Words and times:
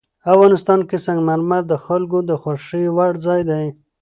افغانستان 0.33 0.79
کې 0.89 0.97
سنگ 1.05 1.19
مرمر 1.27 1.61
د 1.67 1.73
خلکو 1.85 2.17
د 2.29 2.31
خوښې 2.41 2.83
وړ 2.95 3.13
ځای 3.25 3.41
دی. 3.49 3.65